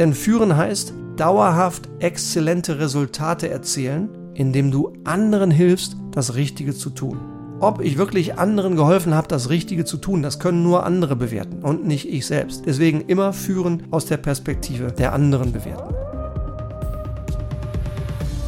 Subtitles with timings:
[0.00, 7.18] Denn führen heißt dauerhaft exzellente Resultate erzielen, indem du anderen hilfst, das Richtige zu tun.
[7.60, 11.62] Ob ich wirklich anderen geholfen habe, das Richtige zu tun, das können nur andere bewerten
[11.62, 12.64] und nicht ich selbst.
[12.64, 15.94] Deswegen immer führen aus der Perspektive der anderen bewerten.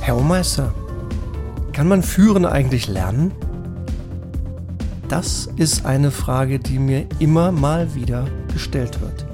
[0.00, 0.72] Herr Ohrmeister,
[1.74, 3.30] kann man führen eigentlich lernen?
[5.06, 8.24] Das ist eine Frage, die mir immer mal wieder
[8.54, 9.26] gestellt wird.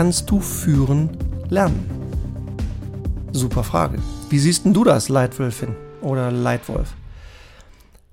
[0.00, 1.10] Kannst du führen
[1.50, 1.84] lernen?
[3.32, 3.98] Super Frage.
[4.30, 6.94] Wie siehst denn du das, Leitwölfin oder Leitwolf?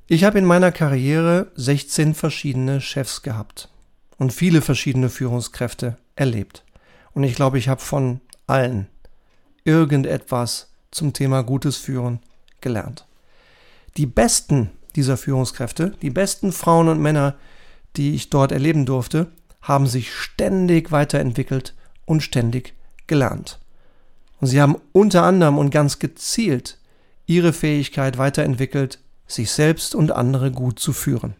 [0.07, 3.69] Ich habe in meiner Karriere 16 verschiedene Chefs gehabt
[4.17, 6.65] und viele verschiedene Führungskräfte erlebt.
[7.13, 8.87] Und ich glaube, ich habe von allen
[9.63, 12.19] irgendetwas zum Thema gutes Führen
[12.59, 13.05] gelernt.
[13.95, 17.35] Die besten dieser Führungskräfte, die besten Frauen und Männer,
[17.95, 19.27] die ich dort erleben durfte,
[19.67, 21.75] haben sich ständig weiterentwickelt
[22.05, 22.73] und ständig
[23.05, 23.59] gelernt.
[24.39, 26.77] Und sie haben unter anderem und ganz gezielt
[27.25, 31.35] ihre Fähigkeit weiterentwickelt, sich selbst und andere gut zu führen.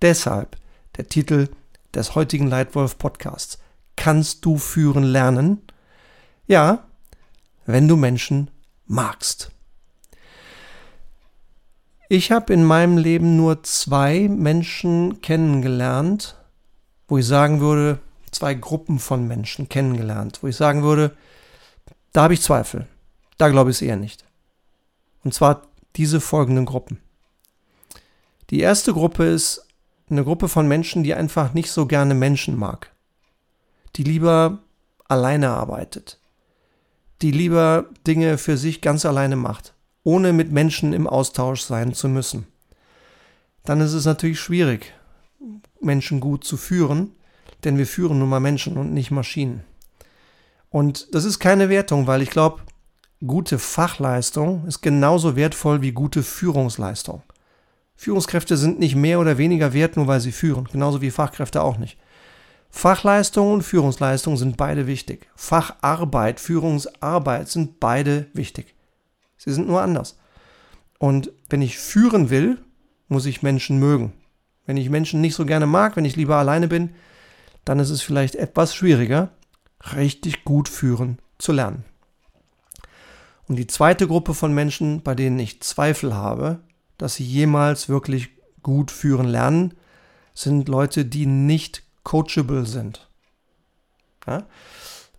[0.00, 0.56] Deshalb
[0.96, 1.48] der Titel
[1.94, 3.58] des heutigen Leitwolf Podcasts.
[3.96, 5.60] Kannst du führen lernen?
[6.46, 6.84] Ja,
[7.66, 8.50] wenn du Menschen
[8.86, 9.50] magst.
[12.08, 16.39] Ich habe in meinem Leben nur zwei Menschen kennengelernt,
[17.10, 17.98] wo ich sagen würde,
[18.30, 21.14] zwei Gruppen von Menschen kennengelernt, wo ich sagen würde,
[22.12, 22.86] da habe ich Zweifel.
[23.36, 24.24] Da glaube ich es eher nicht.
[25.24, 25.62] Und zwar
[25.96, 27.00] diese folgenden Gruppen.
[28.50, 29.66] Die erste Gruppe ist
[30.08, 32.90] eine Gruppe von Menschen, die einfach nicht so gerne Menschen mag.
[33.96, 34.58] Die lieber
[35.08, 36.18] alleine arbeitet.
[37.22, 42.08] Die lieber Dinge für sich ganz alleine macht, ohne mit Menschen im Austausch sein zu
[42.08, 42.46] müssen.
[43.64, 44.94] Dann ist es natürlich schwierig,
[45.80, 47.12] Menschen gut zu führen,
[47.64, 49.64] denn wir führen nun mal Menschen und nicht Maschinen.
[50.70, 52.62] Und das ist keine Wertung, weil ich glaube,
[53.26, 57.22] gute Fachleistung ist genauso wertvoll wie gute Führungsleistung.
[57.96, 61.76] Führungskräfte sind nicht mehr oder weniger wert, nur weil sie führen, genauso wie Fachkräfte auch
[61.76, 61.98] nicht.
[62.70, 65.28] Fachleistung und Führungsleistung sind beide wichtig.
[65.34, 68.74] Facharbeit, Führungsarbeit sind beide wichtig.
[69.36, 70.18] Sie sind nur anders.
[70.98, 72.58] Und wenn ich führen will,
[73.08, 74.12] muss ich Menschen mögen.
[74.70, 76.94] Wenn ich Menschen nicht so gerne mag, wenn ich lieber alleine bin,
[77.64, 79.30] dann ist es vielleicht etwas schwieriger,
[79.96, 81.82] richtig gut führen zu lernen.
[83.48, 86.60] Und die zweite Gruppe von Menschen, bei denen ich Zweifel habe,
[86.98, 88.28] dass sie jemals wirklich
[88.62, 89.74] gut führen lernen,
[90.34, 93.10] sind Leute, die nicht coachable sind.
[94.24, 94.46] Ja?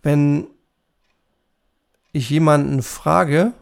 [0.02, 0.46] Wenn
[2.12, 3.52] ich jemanden frage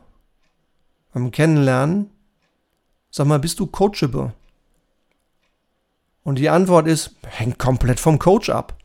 [1.12, 2.10] beim Kennenlernen,
[3.10, 4.34] sag mal, bist du coachable?
[6.22, 8.76] Und die Antwort ist, hängt komplett vom Coach ab.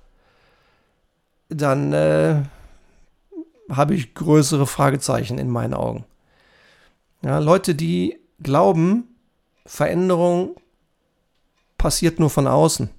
[1.50, 2.44] Dann äh,
[3.70, 6.06] habe ich größere Fragezeichen in meinen Augen.
[7.22, 9.16] Ja, Leute, die glauben,
[9.66, 10.56] Veränderung
[11.78, 12.90] passiert nur von außen.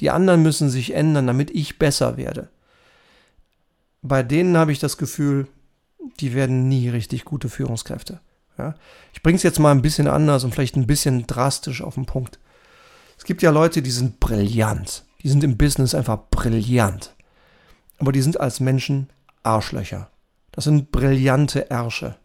[0.00, 2.50] Die anderen müssen sich ändern, damit ich besser werde.
[4.02, 5.48] Bei denen habe ich das Gefühl,
[6.20, 8.20] die werden nie richtig gute Führungskräfte.
[8.56, 8.74] Ja?
[9.12, 12.06] Ich bringe es jetzt mal ein bisschen anders und vielleicht ein bisschen drastisch auf den
[12.06, 12.38] Punkt.
[13.18, 15.04] Es gibt ja Leute, die sind brillant.
[15.22, 17.14] Die sind im Business einfach brillant.
[17.98, 19.10] Aber die sind als Menschen
[19.42, 20.08] Arschlöcher.
[20.52, 22.16] Das sind brillante Ärsche.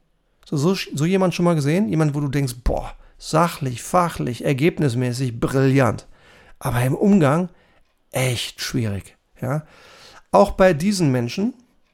[0.45, 1.89] So, so, so jemand schon mal gesehen?
[1.89, 6.07] Jemand, wo du denkst, boah, sachlich, fachlich, ergebnismäßig brillant.
[6.59, 7.49] Aber im Umgang
[8.11, 9.17] echt schwierig.
[9.41, 9.65] Ja?
[10.31, 11.53] Auch bei diesen Menschen,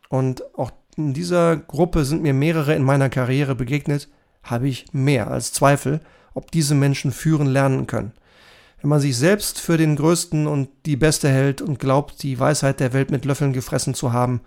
[0.09, 4.09] und auch in dieser Gruppe sind mir mehrere in meiner Karriere begegnet,
[4.43, 6.01] habe ich mehr als Zweifel,
[6.33, 8.13] ob diese Menschen führen lernen können.
[8.81, 12.79] Wenn man sich selbst für den Größten und die Beste hält und glaubt, die Weisheit
[12.79, 14.41] der Welt mit Löffeln gefressen zu haben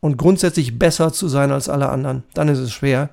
[0.00, 3.10] und grundsätzlich besser zu sein als alle anderen, dann ist es schwer,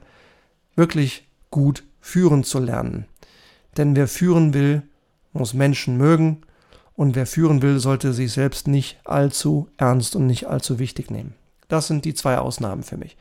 [0.75, 3.05] wirklich gut führen zu lernen.
[3.77, 4.83] Denn wer führen will,
[5.33, 6.41] muss Menschen mögen
[6.93, 11.33] und wer führen will, sollte sich selbst nicht allzu ernst und nicht allzu wichtig nehmen.
[11.67, 13.17] Das sind die zwei Ausnahmen für mich.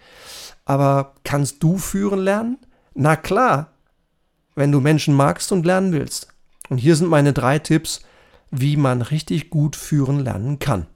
[0.64, 2.59] Aber kannst du führen lernen?
[2.94, 3.70] Na klar,
[4.56, 6.29] wenn du Menschen magst und lernen willst.
[6.70, 8.00] Und hier sind meine drei Tipps,
[8.50, 10.87] wie man richtig gut führen lernen kann.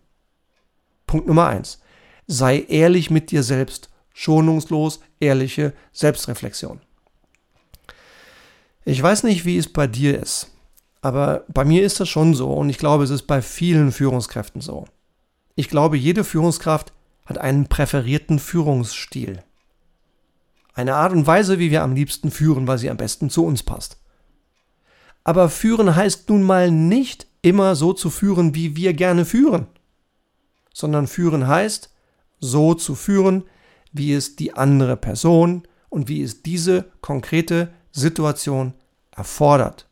[1.07, 1.83] Punkt Nummer eins:
[2.27, 3.91] Sei ehrlich mit dir selbst.
[4.17, 6.81] Schonungslos, ehrliche Selbstreflexion.
[8.85, 10.53] Ich weiß nicht, wie es bei dir ist,
[11.03, 14.61] aber bei mir ist das schon so und ich glaube, es ist bei vielen Führungskräften
[14.61, 14.85] so.
[15.57, 16.93] Ich glaube, jede Führungskraft
[17.27, 19.43] hat einen präferierten Führungsstil.
[20.75, 23.65] Eine Art und Weise, wie wir am liebsten führen, weil sie am besten zu uns
[23.65, 23.99] passt.
[25.25, 29.67] Aber führen heißt nun mal nicht immer so zu führen, wie wir gerne führen,
[30.73, 31.91] sondern führen heißt,
[32.41, 33.45] so zu führen,
[33.93, 38.75] wie es die andere Person und wie es diese konkrete Situation
[39.13, 39.89] erfordert.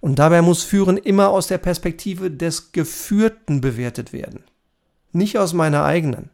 [0.00, 4.44] Und dabei muss Führen immer aus der Perspektive des Geführten bewertet werden,
[5.12, 6.28] nicht aus meiner eigenen.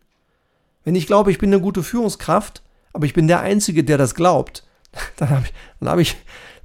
[0.83, 2.63] Wenn ich glaube, ich bin eine gute Führungskraft,
[2.93, 4.67] aber ich bin der Einzige, der das glaubt,
[5.17, 6.17] dann habe ich, dann hab ich,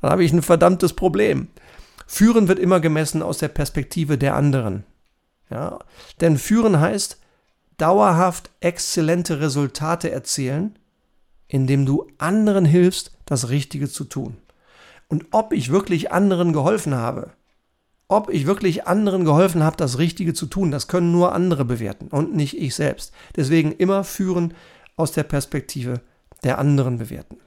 [0.01, 1.47] dann hab ich ein verdammtes Problem.
[2.07, 4.83] Führen wird immer gemessen aus der Perspektive der anderen.
[5.49, 5.79] Ja?
[6.21, 7.19] Denn führen heißt
[7.77, 10.77] dauerhaft exzellente Resultate erzielen,
[11.47, 14.37] indem du anderen hilfst, das Richtige zu tun.
[15.07, 17.31] Und ob ich wirklich anderen geholfen habe,
[18.07, 22.07] ob ich wirklich anderen geholfen habe, das Richtige zu tun, das können nur andere bewerten
[22.07, 23.13] und nicht ich selbst.
[23.35, 24.53] Deswegen immer führen
[24.95, 26.01] aus der Perspektive
[26.43, 27.37] der anderen bewerten.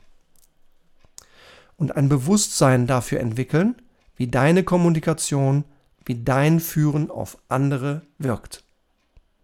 [1.79, 3.77] Und ein Bewusstsein dafür entwickeln,
[4.17, 5.65] wie deine Kommunikation,
[6.05, 8.63] wie dein Führen auf andere wirkt.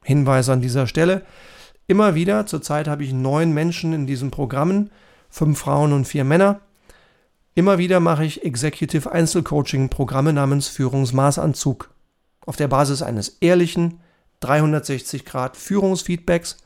[0.02, 1.24] Hinweis an dieser Stelle.
[1.86, 4.90] Immer wieder, zurzeit habe ich neun Menschen in diesen Programmen,
[5.30, 6.60] fünf Frauen und vier Männer.
[7.54, 11.90] Immer wieder mache ich Executive Einzelcoaching Programme namens Führungsmaßanzug.
[12.44, 14.00] Auf der Basis eines ehrlichen
[14.44, 16.58] 360 Grad Führungsfeedbacks,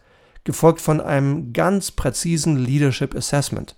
[0.45, 3.77] gefolgt von einem ganz präzisen Leadership Assessment,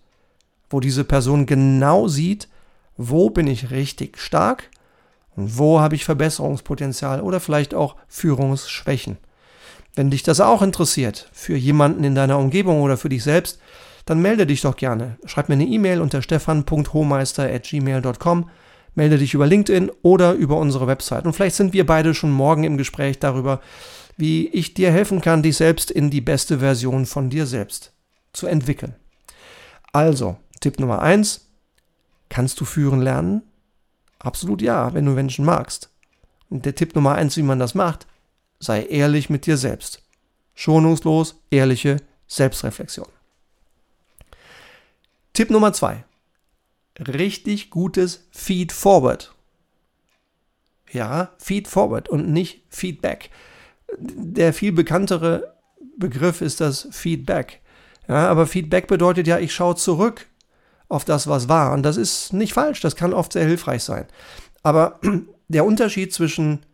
[0.70, 2.48] wo diese Person genau sieht,
[2.96, 4.70] wo bin ich richtig stark
[5.36, 9.18] und wo habe ich Verbesserungspotenzial oder vielleicht auch Führungsschwächen.
[9.94, 13.58] Wenn dich das auch interessiert, für jemanden in deiner Umgebung oder für dich selbst,
[14.06, 15.18] dann melde dich doch gerne.
[15.24, 18.48] Schreib mir eine E-Mail unter stefan.hohmeister.gmail.com,
[18.94, 21.26] melde dich über LinkedIn oder über unsere Website.
[21.26, 23.60] Und vielleicht sind wir beide schon morgen im Gespräch darüber,
[24.16, 27.92] wie ich dir helfen kann, dich selbst in die beste Version von dir selbst
[28.32, 28.94] zu entwickeln.
[29.92, 31.48] Also, Tipp Nummer eins:
[32.28, 33.42] Kannst du führen lernen?
[34.18, 35.90] Absolut ja, wenn du Menschen magst.
[36.50, 38.06] Und der Tipp Nummer eins, wie man das macht,
[38.58, 40.02] sei ehrlich mit dir selbst.
[40.54, 41.96] Schonungslos, ehrliche
[42.26, 43.08] Selbstreflexion.
[45.32, 46.04] Tipp Nummer zwei.
[46.98, 49.34] Richtig gutes Feed Forward.
[50.92, 53.30] Ja, Feed Forward und nicht Feedback.
[53.98, 55.54] Der viel bekanntere
[55.96, 57.60] Begriff ist das Feedback.
[58.08, 60.26] Ja, aber Feedback bedeutet ja, ich schaue zurück
[60.90, 61.72] auf das, was war.
[61.72, 64.06] Und das ist nicht falsch, das kann oft sehr hilfreich sein.
[64.62, 65.00] Aber
[65.48, 66.66] der Unterschied zwischen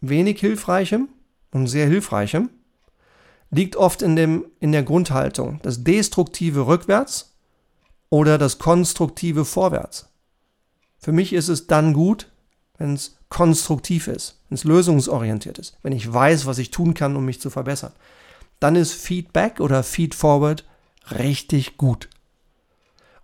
[0.00, 1.08] wenig Hilfreichem
[1.52, 2.50] und sehr Hilfreichem
[3.50, 5.60] liegt oft in, dem, in der Grundhaltung.
[5.62, 7.34] Das Destruktive rückwärts
[8.08, 10.08] oder das Konstruktive vorwärts.
[10.98, 12.30] Für mich ist es dann gut,
[12.78, 17.16] wenn es konstruktiv ist, wenn es lösungsorientiert ist, wenn ich weiß, was ich tun kann,
[17.16, 17.92] um mich zu verbessern.
[18.58, 20.64] Dann ist Feedback oder Feedforward
[21.10, 22.08] richtig gut.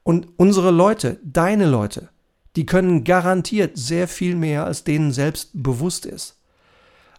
[0.06, 2.10] Und unsere Leute, deine Leute,
[2.54, 6.36] die können garantiert sehr viel mehr, als denen selbst bewusst ist.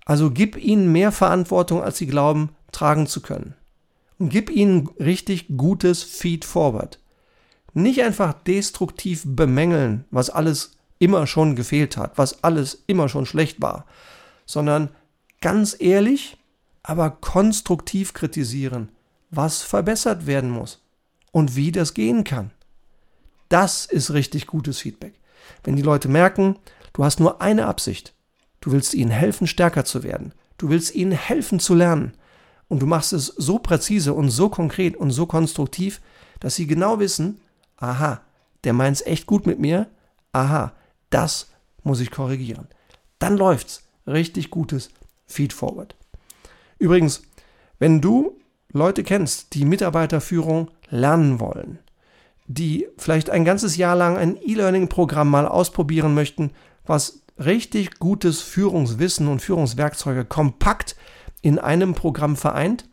[0.06, 3.56] Also gib ihnen mehr Verantwortung, als sie glauben, tragen zu können.
[4.20, 6.98] Und gib ihnen richtig gutes Feed Forward.
[7.74, 13.62] Nicht einfach destruktiv bemängeln, was alles immer schon gefehlt hat, was alles immer schon schlecht
[13.62, 13.86] war,
[14.46, 14.92] sondern
[15.42, 16.38] ganz ehrlich,
[16.84, 18.88] aber konstruktiv kritisieren,
[19.30, 20.82] was verbessert werden muss
[21.34, 22.52] und wie das gehen kann.
[23.50, 25.14] Das ist richtig gutes Feedback.
[25.64, 26.58] Wenn die Leute merken,
[26.94, 28.14] du hast nur eine Absicht.
[28.62, 30.34] Du willst ihnen helfen, stärker zu werden.
[30.58, 32.14] Du willst ihnen helfen zu lernen.
[32.68, 36.02] Und du machst es so präzise und so konkret und so konstruktiv,
[36.40, 37.40] dass sie genau wissen,
[37.78, 38.22] aha,
[38.64, 39.88] der meint es echt gut mit mir.
[40.34, 40.74] Aha,
[41.10, 41.48] das
[41.84, 42.68] muss ich korrigieren.
[43.20, 43.84] Dann läuft's.
[44.06, 44.90] Richtig gutes
[45.26, 45.96] Feedforward.
[46.80, 47.24] Übrigens,
[47.80, 48.40] wenn du
[48.72, 51.80] Leute kennst, die Mitarbeiterführung lernen wollen,
[52.48, 56.52] die vielleicht ein ganzes Jahr lang ein E-Learning-Programm mal ausprobieren möchten,
[56.86, 60.96] was richtig gutes Führungswissen und Führungswerkzeuge kompakt
[61.42, 62.86] in einem Programm vereint,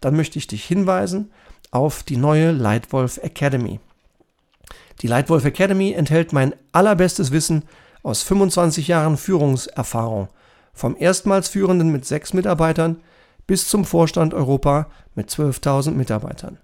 [0.00, 1.32] dann möchte ich dich hinweisen
[1.70, 3.80] auf die neue Lightwolf Academy.
[5.02, 7.64] Die Lightwolf Academy enthält mein allerbestes Wissen
[8.02, 10.28] aus 25 Jahren Führungserfahrung,
[10.72, 13.00] vom erstmals Führenden mit sechs Mitarbeitern
[13.46, 16.58] bis zum Vorstand Europa mit 12.000 Mitarbeitern.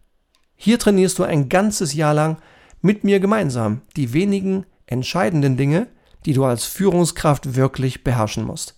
[0.64, 2.38] Hier trainierst du ein ganzes Jahr lang
[2.80, 5.88] mit mir gemeinsam die wenigen entscheidenden Dinge,
[6.24, 8.74] die du als Führungskraft wirklich beherrschen musst.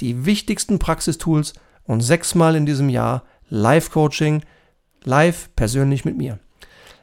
[0.00, 4.42] Die wichtigsten Praxistools und sechsmal in diesem Jahr Live-Coaching,
[5.04, 6.40] live persönlich mit mir.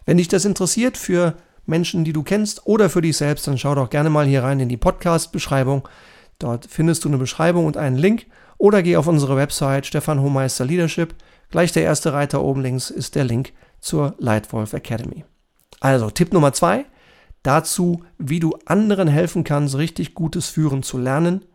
[0.05, 3.75] Wenn dich das interessiert für Menschen, die du kennst oder für dich selbst, dann schau
[3.75, 5.87] doch gerne mal hier rein in die Podcast-Beschreibung.
[6.37, 8.25] Dort findest du eine Beschreibung und einen Link
[8.57, 11.15] oder geh auf unsere Website Stefan Hohmeister Leadership.
[11.49, 13.53] Gleich der erste Reiter oben links ist der Link
[13.87, 15.23] zur Lightwolf Academy.
[15.79, 16.85] Also Tipp Nummer zwei,
[17.41, 21.45] dazu, wie du anderen helfen kannst, richtig gutes Führen zu lernen,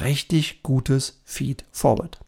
[0.00, 2.20] richtig gutes Feed Forward.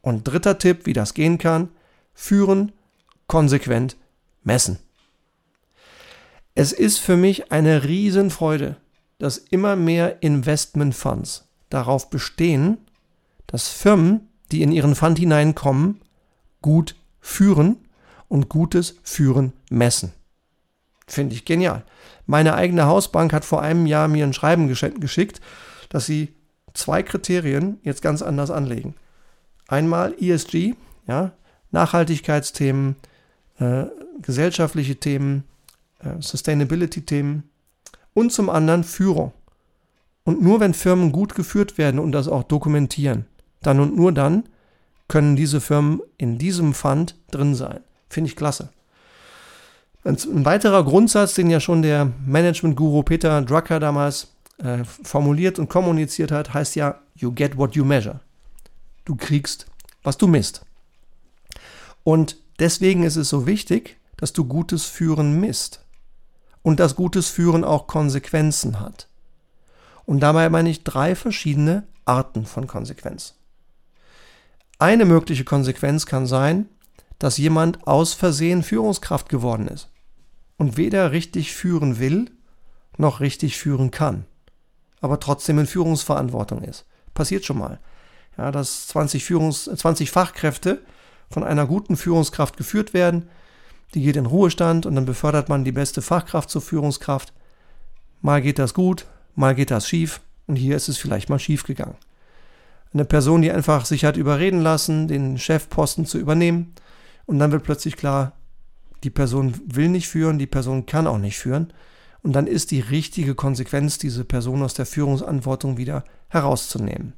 [0.00, 1.68] Und dritter Tipp, wie das gehen kann,
[2.14, 2.72] führen,
[3.26, 3.96] konsequent
[4.42, 4.78] messen.
[6.54, 8.76] Es ist für mich eine Riesenfreude,
[9.18, 12.78] dass immer mehr Investmentfonds darauf bestehen,
[13.46, 16.00] dass Firmen, die in ihren Fund hineinkommen,
[16.62, 17.78] gut führen
[18.28, 20.12] und gutes Führen messen.
[21.06, 21.84] Finde ich genial.
[22.26, 25.40] Meine eigene Hausbank hat vor einem Jahr mir ein Schreiben geschickt,
[25.88, 26.34] dass sie
[26.74, 28.94] zwei Kriterien jetzt ganz anders anlegen.
[29.68, 30.74] Einmal ESG,
[31.06, 31.32] ja,
[31.70, 32.96] Nachhaltigkeitsthemen,
[33.58, 33.84] äh,
[34.20, 35.44] gesellschaftliche Themen,
[36.00, 37.44] äh, Sustainability-Themen
[38.12, 39.32] und zum anderen Führung.
[40.24, 43.24] Und nur wenn Firmen gut geführt werden und das auch dokumentieren,
[43.62, 44.44] dann und nur dann
[45.08, 47.80] können diese Firmen in diesem Fund drin sein.
[48.08, 48.70] Finde ich klasse.
[50.04, 56.30] Ein weiterer Grundsatz, den ja schon der Management-Guru Peter Drucker damals äh, formuliert und kommuniziert
[56.30, 58.20] hat, heißt ja, you get what you measure.
[59.04, 59.66] Du kriegst,
[60.02, 60.64] was du misst.
[62.02, 65.84] Und deswegen ist es so wichtig, dass du gutes Führen misst.
[66.62, 69.08] Und dass gutes Führen auch Konsequenzen hat.
[70.06, 73.34] Und dabei meine ich drei verschiedene Arten von Konsequenz.
[74.78, 76.68] Eine mögliche Konsequenz kann sein,
[77.18, 79.88] dass jemand aus Versehen Führungskraft geworden ist
[80.56, 82.30] und weder richtig führen will,
[82.96, 84.24] noch richtig führen kann,
[85.00, 86.86] aber trotzdem in Führungsverantwortung ist.
[87.14, 87.78] Passiert schon mal.
[88.36, 90.82] Ja, dass 20, Führungs-, 20 Fachkräfte
[91.30, 93.28] von einer guten Führungskraft geführt werden,
[93.94, 97.32] die geht in Ruhestand und dann befördert man die beste Fachkraft zur Führungskraft.
[98.22, 101.62] Mal geht das gut, mal geht das schief und hier ist es vielleicht mal schief
[101.62, 101.96] gegangen.
[102.94, 106.74] Eine Person, die einfach sich hat überreden lassen, den Chefposten zu übernehmen
[107.26, 108.32] und dann wird plötzlich klar,
[109.02, 111.72] die Person will nicht führen, die Person kann auch nicht führen.
[112.22, 117.12] Und dann ist die richtige Konsequenz, diese Person aus der Führungsantwortung wieder herauszunehmen.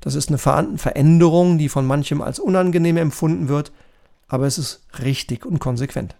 [0.00, 3.72] Das ist eine Veränderung, die von manchem als unangenehm empfunden wird,
[4.28, 6.14] aber es ist richtig und konsequent.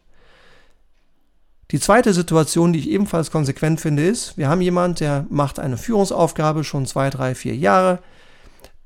[1.71, 5.76] Die zweite Situation, die ich ebenfalls konsequent finde, ist, wir haben jemand, der macht eine
[5.76, 8.00] Führungsaufgabe schon zwei, drei, vier Jahre,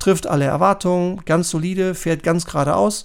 [0.00, 3.04] trifft alle Erwartungen, ganz solide, fährt ganz geradeaus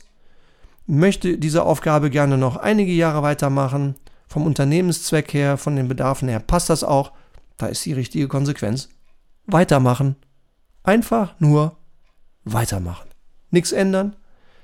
[0.88, 3.96] möchte diese Aufgabe gerne noch einige Jahre weitermachen.
[4.28, 7.12] Vom Unternehmenszweck her, von den Bedarfen her passt das auch.
[7.58, 8.90] Da ist die richtige Konsequenz.
[9.46, 10.16] Weitermachen.
[10.84, 11.78] Einfach nur
[12.44, 13.10] weitermachen.
[13.50, 14.16] Nichts ändern,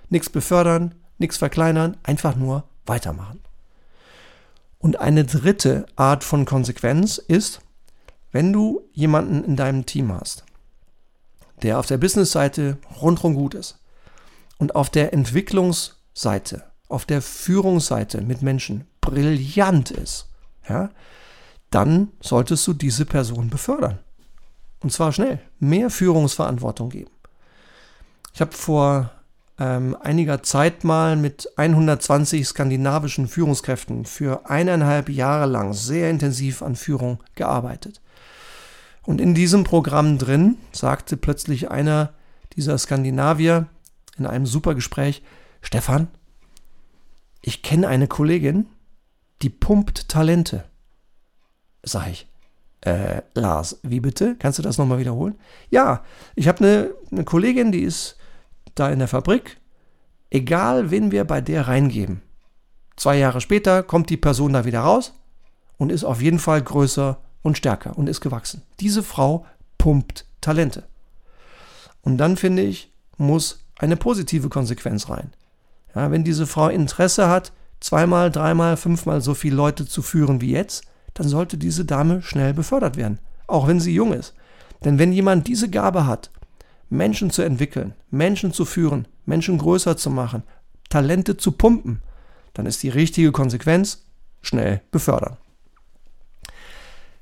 [0.09, 3.39] nichts befördern, nichts verkleinern, einfach nur weitermachen.
[4.77, 7.61] Und eine dritte Art von Konsequenz ist,
[8.31, 10.45] wenn du jemanden in deinem Team hast,
[11.63, 13.79] der auf der Business-Seite rundherum gut ist
[14.57, 20.27] und auf der Entwicklungs- Seite, auf der Führungsseite mit Menschen brillant ist,
[20.67, 20.89] ja,
[21.69, 23.99] dann solltest du diese Person befördern.
[24.81, 25.39] Und zwar schnell.
[25.59, 27.11] Mehr Führungsverantwortung geben.
[28.33, 29.11] Ich habe vor
[29.57, 36.75] ähm, einiger Zeit mal mit 120 skandinavischen Führungskräften für eineinhalb Jahre lang sehr intensiv an
[36.75, 38.01] Führung gearbeitet.
[39.03, 42.13] Und in diesem Programm drin sagte plötzlich einer
[42.55, 43.67] dieser Skandinavier
[44.17, 45.23] in einem super Gespräch,
[45.61, 46.07] Stefan,
[47.41, 48.67] ich kenne eine Kollegin,
[49.41, 50.65] die pumpt Talente.
[51.83, 52.27] Sag ich.
[52.81, 54.35] Äh, Lars, wie bitte?
[54.37, 55.35] Kannst du das nochmal wiederholen?
[55.69, 56.03] Ja,
[56.35, 58.17] ich habe eine, eine Kollegin, die ist
[58.75, 59.57] da in der Fabrik.
[60.29, 62.21] Egal, wen wir bei der reingeben.
[62.95, 65.13] Zwei Jahre später kommt die Person da wieder raus
[65.77, 68.61] und ist auf jeden Fall größer und stärker und ist gewachsen.
[68.79, 69.45] Diese Frau
[69.77, 70.83] pumpt Talente.
[72.01, 75.31] Und dann finde ich, muss eine positive Konsequenz rein.
[75.95, 80.51] Ja, wenn diese Frau Interesse hat, zweimal, dreimal, fünfmal so viele Leute zu führen wie
[80.51, 80.83] jetzt,
[81.13, 84.33] dann sollte diese Dame schnell befördert werden, auch wenn sie jung ist.
[84.85, 86.31] Denn wenn jemand diese Gabe hat,
[86.89, 90.43] Menschen zu entwickeln, Menschen zu führen, Menschen größer zu machen,
[90.89, 92.01] Talente zu pumpen,
[92.53, 94.05] dann ist die richtige Konsequenz
[94.41, 95.37] schnell befördern.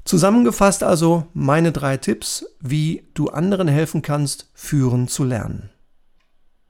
[0.10, 5.70] Zusammengefasst also meine drei Tipps, wie du anderen helfen kannst, führen zu lernen.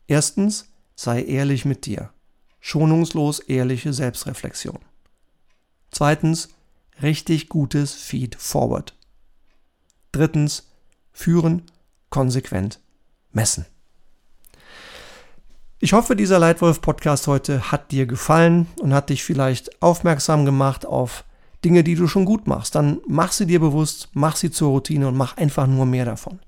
[0.08, 2.10] Erstens, sei ehrlich mit dir.
[2.60, 4.80] Schonungslos ehrliche Selbstreflexion.
[5.90, 6.50] Zweitens,
[7.02, 8.94] richtig gutes Feed Forward.
[10.12, 10.68] Drittens,
[11.14, 11.62] führen,
[12.10, 12.82] konsequent,
[13.32, 13.66] messen.
[15.80, 21.24] Ich hoffe, dieser Leitwolf-Podcast heute hat dir gefallen und hat dich vielleicht aufmerksam gemacht auf
[21.66, 22.76] Dinge, die du schon gut machst.
[22.76, 26.40] Dann mach sie dir bewusst, mach sie zur Routine und mach einfach nur mehr davon.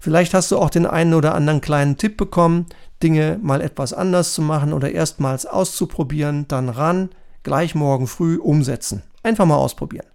[0.00, 2.66] Vielleicht hast du auch den einen oder anderen kleinen Tipp bekommen,
[3.02, 7.10] Dinge mal etwas anders zu machen oder erstmals auszuprobieren, dann ran,
[7.42, 9.02] gleich morgen früh umsetzen.
[9.22, 10.06] Einfach mal ausprobieren.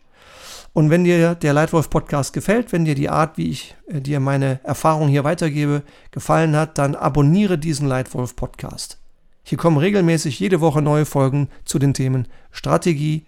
[0.74, 4.20] Und wenn dir der Leitwolf Podcast gefällt, wenn dir die Art, wie ich äh, dir
[4.20, 9.00] meine Erfahrungen hier weitergebe, gefallen hat, dann abonniere diesen Leitwolf Podcast.
[9.44, 13.26] Hier kommen regelmäßig jede Woche neue Folgen zu den Themen Strategie,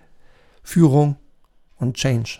[0.63, 1.15] Führung
[1.77, 2.39] und Change.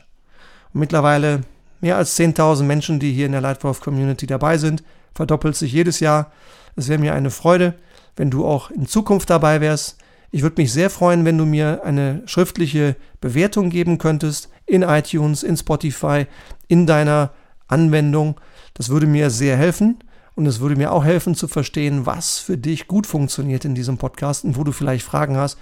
[0.74, 1.42] Und mittlerweile
[1.82, 6.00] mehr als 10.000 Menschen, die hier in der Leitwolf Community dabei sind, verdoppelt sich jedes
[6.00, 6.32] Jahr.
[6.76, 7.76] Es wäre mir eine Freude,
[8.16, 9.98] wenn du auch in Zukunft dabei wärst.
[10.32, 15.44] Ich würde mich sehr freuen, wenn du mir eine schriftliche Bewertung geben könntest in iTunes,
[15.44, 16.28] in Spotify,
[16.68, 17.32] in deiner
[17.68, 18.40] Anwendung.
[18.74, 20.02] Das würde mir sehr helfen
[20.36, 23.98] und es würde mir auch helfen zu verstehen, was für dich gut funktioniert in diesem
[23.98, 25.58] Podcast und wo du vielleicht Fragen hast,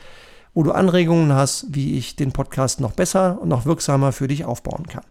[0.53, 4.45] wo du Anregungen hast, wie ich den Podcast noch besser und noch wirksamer für dich
[4.45, 5.03] aufbauen kann.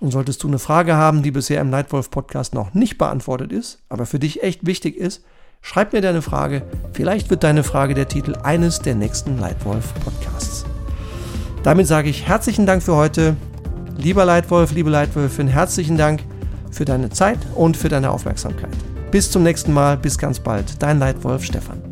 [0.00, 3.80] Und solltest du eine Frage haben, die bisher im Nightwolf Podcast noch nicht beantwortet ist,
[3.88, 5.22] aber für dich echt wichtig ist,
[5.60, 6.62] schreib mir deine Frage.
[6.92, 10.64] Vielleicht wird deine Frage der Titel eines der nächsten Nightwolf Podcasts.
[11.62, 13.36] Damit sage ich herzlichen Dank für heute.
[13.98, 16.22] Lieber Leitwolf, liebe Leitwölfin, herzlichen Dank
[16.70, 18.70] für deine Zeit und für deine Aufmerksamkeit.
[19.10, 20.82] Bis zum nächsten Mal, bis ganz bald.
[20.82, 21.89] Dein Leitwolf Stefan.